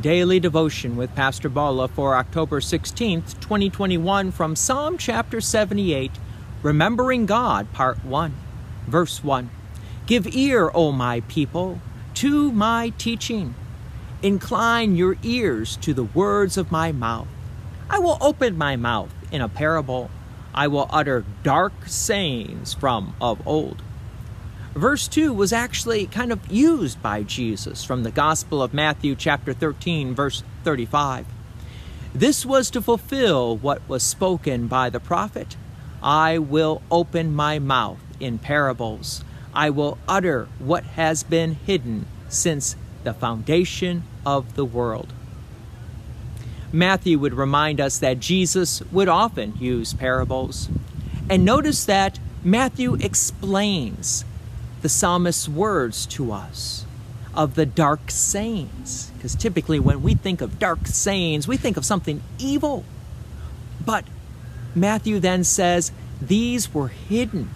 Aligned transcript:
Daily 0.00 0.38
Devotion 0.38 0.94
with 0.96 1.14
Pastor 1.14 1.48
Bala 1.48 1.88
for 1.88 2.16
October 2.16 2.60
16th, 2.60 3.40
2021, 3.40 4.30
from 4.30 4.54
Psalm 4.54 4.98
chapter 4.98 5.40
78, 5.40 6.10
Remembering 6.62 7.24
God, 7.24 7.72
Part 7.72 8.04
1, 8.04 8.34
Verse 8.86 9.24
1. 9.24 9.48
Give 10.06 10.26
ear, 10.34 10.70
O 10.74 10.92
my 10.92 11.20
people, 11.20 11.80
to 12.14 12.52
my 12.52 12.92
teaching. 12.98 13.54
Incline 14.22 14.96
your 14.96 15.16
ears 15.22 15.76
to 15.78 15.94
the 15.94 16.04
words 16.04 16.58
of 16.58 16.70
my 16.70 16.92
mouth. 16.92 17.28
I 17.88 17.98
will 17.98 18.18
open 18.20 18.58
my 18.58 18.76
mouth 18.76 19.14
in 19.32 19.40
a 19.40 19.48
parable. 19.48 20.10
I 20.54 20.68
will 20.68 20.88
utter 20.90 21.24
dark 21.42 21.72
sayings 21.86 22.74
from 22.74 23.14
of 23.20 23.46
old 23.46 23.82
verse 24.76 25.08
2 25.08 25.32
was 25.32 25.52
actually 25.52 26.06
kind 26.06 26.30
of 26.30 26.52
used 26.52 27.02
by 27.02 27.22
Jesus 27.22 27.82
from 27.82 28.02
the 28.02 28.10
Gospel 28.10 28.62
of 28.62 28.74
Matthew, 28.74 29.14
chapter 29.14 29.54
13, 29.54 30.14
verse 30.14 30.42
35. 30.64 31.26
This 32.14 32.44
was 32.44 32.70
to 32.70 32.82
fulfill 32.82 33.56
what 33.56 33.80
was 33.88 34.02
spoken 34.02 34.68
by 34.68 34.90
the 34.90 35.00
prophet 35.00 35.56
I 36.02 36.38
will 36.38 36.82
open 36.90 37.34
my 37.34 37.58
mouth 37.58 37.98
in 38.20 38.38
parables, 38.38 39.24
I 39.54 39.70
will 39.70 39.98
utter 40.06 40.46
what 40.58 40.84
has 40.84 41.22
been 41.22 41.54
hidden 41.54 42.06
since 42.28 42.76
the 43.02 43.14
foundation 43.14 44.04
of 44.24 44.56
the 44.56 44.64
world. 44.64 45.12
Matthew 46.72 47.18
would 47.18 47.32
remind 47.32 47.80
us 47.80 47.98
that 47.98 48.20
Jesus 48.20 48.82
would 48.92 49.08
often 49.08 49.54
use 49.58 49.94
parables. 49.94 50.68
And 51.30 51.44
notice 51.44 51.84
that 51.86 52.18
Matthew 52.44 52.94
explains 52.94 54.24
the 54.82 54.88
psalmist's 54.88 55.48
words 55.48 56.06
to 56.06 56.32
us 56.32 56.84
of 57.34 57.54
the 57.54 57.66
dark 57.66 58.10
sayings. 58.10 59.10
Because 59.14 59.34
typically, 59.34 59.78
when 59.78 60.02
we 60.02 60.14
think 60.14 60.40
of 60.40 60.58
dark 60.58 60.86
sayings, 60.86 61.46
we 61.46 61.56
think 61.56 61.76
of 61.76 61.84
something 61.84 62.22
evil. 62.38 62.84
But 63.84 64.04
Matthew 64.74 65.20
then 65.20 65.44
says, 65.44 65.92
These 66.20 66.72
were 66.72 66.88
hidden 66.88 67.50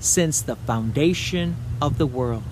since 0.00 0.40
the 0.40 0.56
foundation 0.56 1.56
of 1.80 1.98
the 1.98 2.06
world. 2.06 2.42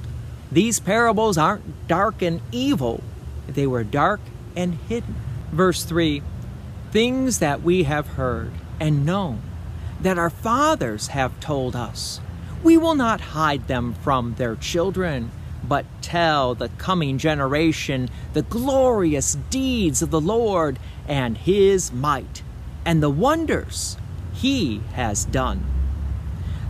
These 0.50 0.80
parables 0.80 1.36
aren't 1.36 1.88
dark 1.88 2.22
and 2.22 2.40
evil, 2.52 3.02
they 3.46 3.66
were 3.66 3.84
dark 3.84 4.20
and 4.56 4.74
hidden. 4.88 5.14
Verse 5.52 5.84
3 5.84 6.22
Things 6.90 7.38
that 7.40 7.62
we 7.62 7.82
have 7.82 8.08
heard 8.08 8.52
and 8.80 9.04
known, 9.04 9.42
that 10.00 10.18
our 10.18 10.30
fathers 10.30 11.08
have 11.08 11.38
told 11.40 11.76
us 11.76 12.20
we 12.62 12.76
will 12.76 12.94
not 12.94 13.20
hide 13.20 13.68
them 13.68 13.94
from 13.94 14.34
their 14.34 14.56
children, 14.56 15.30
but 15.62 15.86
tell 16.02 16.54
the 16.54 16.68
coming 16.70 17.18
generation 17.18 18.08
the 18.32 18.42
glorious 18.42 19.36
deeds 19.50 20.02
of 20.02 20.10
the 20.10 20.20
Lord 20.20 20.78
and 21.06 21.38
his 21.38 21.92
might, 21.92 22.42
and 22.84 23.02
the 23.02 23.10
wonders 23.10 23.96
he 24.32 24.80
has 24.94 25.24
done. 25.24 25.64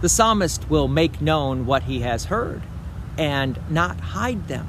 The 0.01 0.09
psalmist 0.09 0.71
will 0.71 0.89
make 0.89 1.21
known 1.21 1.67
what 1.67 1.85
he 1.85 2.01
has 2.01 2.27
heard 2.27 2.63
and 3.17 3.59
not 3.69 3.99
hide 4.01 4.47
them. 4.49 4.67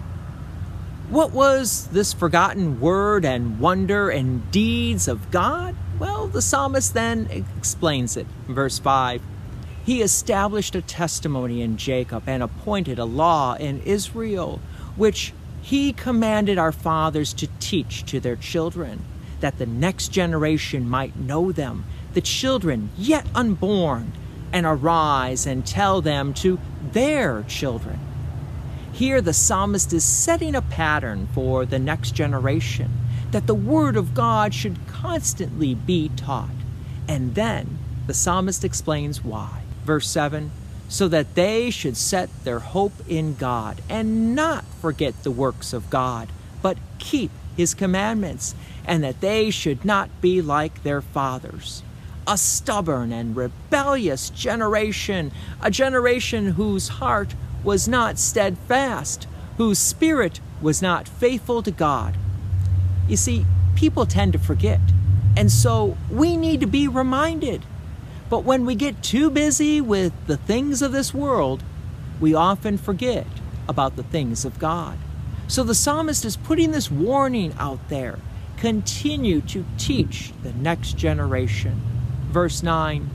What 1.09 1.31
was 1.31 1.87
this 1.87 2.13
forgotten 2.13 2.79
word 2.79 3.25
and 3.25 3.59
wonder 3.59 4.09
and 4.09 4.49
deeds 4.51 5.07
of 5.07 5.31
God? 5.31 5.75
Well, 5.99 6.27
the 6.27 6.41
psalmist 6.41 6.93
then 6.93 7.27
explains 7.31 8.15
it. 8.15 8.27
Verse 8.47 8.79
5 8.79 9.21
he 9.89 10.03
established 10.03 10.75
a 10.75 10.83
testimony 10.83 11.63
in 11.63 11.75
Jacob 11.75 12.21
and 12.27 12.43
appointed 12.43 12.99
a 12.99 13.05
law 13.05 13.55
in 13.55 13.81
Israel, 13.81 14.61
which 14.95 15.33
he 15.63 15.91
commanded 15.91 16.59
our 16.59 16.71
fathers 16.71 17.33
to 17.33 17.47
teach 17.59 18.05
to 18.05 18.19
their 18.19 18.35
children, 18.35 19.03
that 19.39 19.57
the 19.57 19.65
next 19.65 20.09
generation 20.09 20.87
might 20.87 21.17
know 21.17 21.51
them, 21.51 21.85
the 22.13 22.21
children 22.21 22.91
yet 22.99 23.25
unborn, 23.33 24.11
and 24.53 24.63
arise 24.63 25.47
and 25.47 25.65
tell 25.65 26.01
them 26.01 26.35
to 26.35 26.59
their 26.91 27.41
children. 27.47 27.99
Here, 28.91 29.21
the 29.21 29.33
psalmist 29.33 29.91
is 29.91 30.03
setting 30.03 30.53
a 30.53 30.61
pattern 30.61 31.27
for 31.33 31.65
the 31.65 31.79
next 31.79 32.11
generation 32.11 32.91
that 33.31 33.47
the 33.47 33.55
Word 33.55 33.97
of 33.97 34.13
God 34.13 34.53
should 34.53 34.85
constantly 34.85 35.73
be 35.73 36.11
taught. 36.15 36.51
And 37.07 37.33
then 37.33 37.79
the 38.05 38.13
psalmist 38.13 38.63
explains 38.63 39.23
why 39.23 39.63
verse 39.89 40.07
7 40.07 40.51
so 40.87 41.07
that 41.07 41.33
they 41.33 41.71
should 41.71 41.97
set 41.97 42.29
their 42.43 42.59
hope 42.59 42.93
in 43.07 43.33
God 43.33 43.81
and 43.89 44.35
not 44.35 44.63
forget 44.81 45.23
the 45.23 45.31
works 45.31 45.73
of 45.73 45.89
God, 45.89 46.29
but 46.61 46.77
keep 46.99 47.31
his 47.57 47.73
commandments, 47.73 48.53
and 48.85 49.03
that 49.03 49.19
they 49.19 49.49
should 49.49 49.83
not 49.83 50.09
be 50.21 50.43
like 50.43 50.83
their 50.83 51.01
fathers. 51.01 51.81
A 52.27 52.37
stubborn 52.37 53.11
and 53.11 53.35
rebellious 53.35 54.29
generation, 54.29 55.31
a 55.59 55.71
generation 55.71 56.51
whose 56.51 56.87
heart 56.87 57.33
was 57.63 57.87
not 57.87 58.19
steadfast, 58.19 59.27
whose 59.57 59.79
spirit 59.79 60.39
was 60.61 60.83
not 60.83 61.07
faithful 61.07 61.63
to 61.63 61.71
God. 61.71 62.15
You 63.07 63.17
see, 63.17 63.45
people 63.75 64.05
tend 64.05 64.33
to 64.33 64.39
forget, 64.39 64.81
and 65.35 65.51
so 65.51 65.97
we 66.11 66.37
need 66.37 66.61
to 66.61 66.67
be 66.67 66.87
reminded. 66.87 67.63
But 68.29 68.43
when 68.43 68.65
we 68.65 68.75
get 68.75 69.01
too 69.01 69.31
busy 69.31 69.81
with 69.81 70.13
the 70.27 70.37
things 70.37 70.81
of 70.81 70.91
this 70.91 71.13
world, 71.13 71.63
we 72.19 72.33
often 72.33 72.77
forget 72.77 73.25
about 73.67 73.95
the 73.95 74.03
things 74.03 74.45
of 74.45 74.59
God. 74.59 74.97
So 75.47 75.63
the 75.63 75.73
psalmist 75.73 76.25
is 76.25 76.37
putting 76.37 76.71
this 76.71 76.91
warning 76.91 77.55
out 77.57 77.79
there 77.89 78.19
continue 78.57 79.41
to 79.41 79.65
teach 79.77 80.31
the 80.43 80.53
next 80.53 80.97
generation. 80.97 81.81
Verse 82.29 82.61
9 82.61 83.09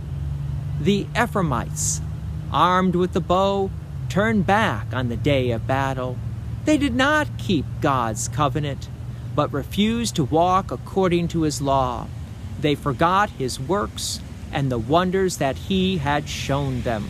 The 0.81 1.07
Ephraimites, 1.17 2.01
armed 2.51 2.97
with 2.97 3.13
the 3.13 3.21
bow, 3.21 3.71
turned 4.09 4.47
back 4.47 4.93
on 4.93 5.11
the 5.11 5.17
day 5.17 5.51
of 5.53 5.67
battle. 5.67 6.17
They 6.65 6.79
did 6.79 6.95
not 6.95 7.39
keep 7.39 7.67
God's 7.81 8.27
covenant, 8.29 8.89
but 9.37 9.53
refused 9.53 10.17
to 10.17 10.25
walk 10.25 10.73
according 10.73 11.29
to 11.29 11.43
his 11.43 11.61
law. 11.61 12.09
They 12.61 12.75
forgot 12.75 13.31
his 13.31 13.61
works 13.61 14.21
and 14.55 14.71
the 14.71 14.79
wonders 14.79 15.37
that 15.39 15.57
he 15.57 15.99
had 15.99 16.29
shown 16.29 16.81
them. 16.83 17.09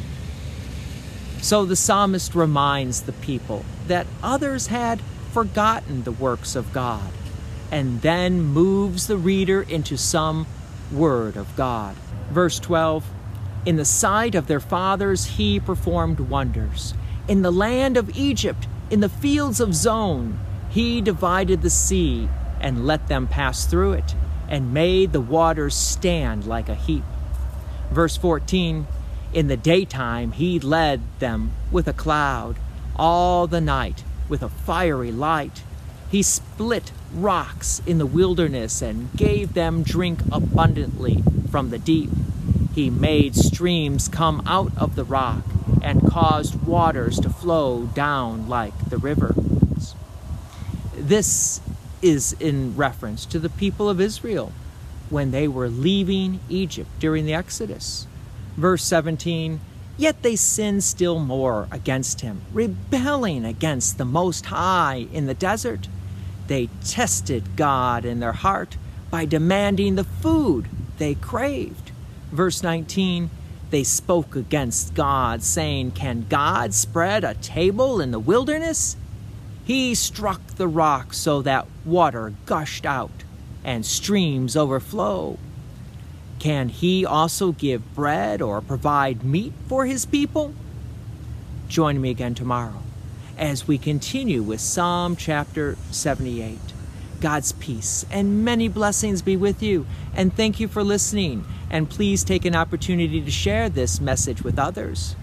So 1.42 1.66
the 1.66 1.76
psalmist 1.76 2.34
reminds 2.34 3.02
the 3.02 3.12
people 3.12 3.64
that 3.86 4.06
others 4.22 4.68
had 4.68 5.02
forgotten 5.30 6.02
the 6.02 6.12
works 6.12 6.56
of 6.56 6.72
God, 6.72 7.12
and 7.70 8.00
then 8.00 8.40
moves 8.40 9.06
the 9.06 9.18
reader 9.18 9.62
into 9.62 9.98
some 9.98 10.46
word 10.90 11.36
of 11.36 11.54
God. 11.54 11.94
Verse 12.30 12.58
12 12.58 13.04
In 13.66 13.76
the 13.76 13.84
sight 13.84 14.34
of 14.34 14.46
their 14.46 14.60
fathers 14.60 15.26
he 15.26 15.60
performed 15.60 16.20
wonders. 16.20 16.94
In 17.28 17.42
the 17.42 17.52
land 17.52 17.98
of 17.98 18.16
Egypt, 18.16 18.66
in 18.90 19.00
the 19.00 19.08
fields 19.08 19.60
of 19.60 19.74
Zoan, 19.74 20.38
he 20.70 21.02
divided 21.02 21.60
the 21.60 21.70
sea 21.70 22.28
and 22.60 22.86
let 22.86 23.08
them 23.08 23.26
pass 23.26 23.66
through 23.66 23.92
it, 23.92 24.14
and 24.48 24.72
made 24.72 25.12
the 25.12 25.20
waters 25.20 25.74
stand 25.74 26.46
like 26.46 26.70
a 26.70 26.74
heap. 26.74 27.04
Verse 27.94 28.16
14 28.16 28.88
In 29.32 29.46
the 29.46 29.56
daytime 29.56 30.32
he 30.32 30.58
led 30.58 31.00
them 31.20 31.52
with 31.70 31.86
a 31.86 31.92
cloud, 31.92 32.56
all 32.96 33.46
the 33.46 33.60
night 33.60 34.02
with 34.28 34.42
a 34.42 34.48
fiery 34.48 35.12
light. 35.12 35.62
He 36.10 36.20
split 36.20 36.90
rocks 37.14 37.80
in 37.86 37.98
the 37.98 38.06
wilderness 38.06 38.82
and 38.82 39.12
gave 39.16 39.54
them 39.54 39.84
drink 39.84 40.18
abundantly 40.32 41.22
from 41.52 41.70
the 41.70 41.78
deep. 41.78 42.10
He 42.74 42.90
made 42.90 43.36
streams 43.36 44.08
come 44.08 44.42
out 44.44 44.76
of 44.76 44.96
the 44.96 45.04
rock 45.04 45.44
and 45.80 46.10
caused 46.10 46.64
waters 46.64 47.20
to 47.20 47.30
flow 47.30 47.84
down 47.94 48.48
like 48.48 48.90
the 48.90 48.98
rivers. 48.98 49.94
This 50.96 51.60
is 52.02 52.32
in 52.40 52.76
reference 52.76 53.24
to 53.26 53.38
the 53.38 53.50
people 53.50 53.88
of 53.88 54.00
Israel 54.00 54.52
when 55.14 55.30
they 55.30 55.46
were 55.46 55.68
leaving 55.68 56.40
Egypt 56.48 56.90
during 56.98 57.24
the 57.24 57.32
Exodus. 57.32 58.08
Verse 58.56 58.84
17 58.84 59.60
Yet 59.96 60.22
they 60.22 60.34
sinned 60.34 60.82
still 60.82 61.20
more 61.20 61.68
against 61.70 62.22
him, 62.22 62.40
rebelling 62.52 63.44
against 63.44 63.96
the 63.96 64.04
Most 64.04 64.46
High 64.46 65.06
in 65.12 65.26
the 65.26 65.34
desert. 65.34 65.86
They 66.48 66.68
tested 66.84 67.54
God 67.54 68.04
in 68.04 68.18
their 68.18 68.32
heart 68.32 68.76
by 69.08 69.24
demanding 69.24 69.94
the 69.94 70.02
food 70.02 70.66
they 70.98 71.14
craved. 71.14 71.92
Verse 72.32 72.64
19 72.64 73.30
They 73.70 73.84
spoke 73.84 74.34
against 74.34 74.94
God, 74.94 75.44
saying, 75.44 75.92
Can 75.92 76.26
God 76.28 76.74
spread 76.74 77.22
a 77.22 77.34
table 77.34 78.00
in 78.00 78.10
the 78.10 78.18
wilderness? 78.18 78.96
He 79.64 79.94
struck 79.94 80.44
the 80.56 80.68
rock 80.68 81.14
so 81.14 81.40
that 81.42 81.68
water 81.84 82.32
gushed 82.46 82.84
out 82.84 83.23
and 83.64 83.84
streams 83.84 84.56
overflow. 84.56 85.38
Can 86.38 86.68
he 86.68 87.06
also 87.06 87.52
give 87.52 87.94
bread 87.94 88.42
or 88.42 88.60
provide 88.60 89.24
meat 89.24 89.52
for 89.66 89.86
his 89.86 90.04
people? 90.04 90.52
Join 91.68 92.00
me 92.00 92.10
again 92.10 92.34
tomorrow 92.34 92.82
as 93.38 93.66
we 93.66 93.78
continue 93.78 94.42
with 94.42 94.60
Psalm 94.60 95.16
chapter 95.16 95.76
78. 95.90 96.58
God's 97.20 97.52
peace 97.52 98.04
and 98.10 98.44
many 98.44 98.68
blessings 98.68 99.22
be 99.22 99.36
with 99.36 99.62
you. 99.62 99.86
And 100.14 100.34
thank 100.36 100.60
you 100.60 100.68
for 100.68 100.84
listening. 100.84 101.44
And 101.70 101.88
please 101.88 102.22
take 102.22 102.44
an 102.44 102.54
opportunity 102.54 103.20
to 103.20 103.30
share 103.30 103.68
this 103.68 104.00
message 104.00 104.42
with 104.42 104.58
others. 104.58 105.16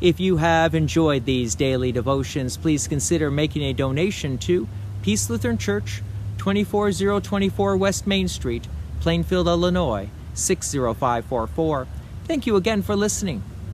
If 0.00 0.20
you 0.20 0.36
have 0.36 0.74
enjoyed 0.74 1.24
these 1.24 1.56
daily 1.56 1.90
devotions, 1.90 2.56
please 2.56 2.86
consider 2.86 3.30
making 3.30 3.62
a 3.62 3.72
donation 3.72 4.38
to 4.38 4.68
Peace 5.02 5.28
Lutheran 5.28 5.58
Church, 5.58 6.02
24024 6.38 7.76
West 7.76 8.06
Main 8.06 8.28
Street, 8.28 8.66
Plainfield, 9.00 9.46
Illinois, 9.46 10.08
60544. 10.34 11.86
Thank 12.24 12.46
you 12.46 12.56
again 12.56 12.82
for 12.82 12.96
listening. 12.96 13.42